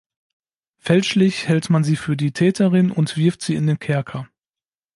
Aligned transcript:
Fälschlich 0.79 1.47
hält 1.47 1.69
man 1.69 1.83
sie 1.83 1.95
für 1.95 2.17
die 2.17 2.31
Täterin 2.31 2.89
und 2.89 3.17
wirft 3.17 3.43
sie 3.43 3.53
in 3.53 3.67
den 3.67 3.77
Kerker. 3.77 4.27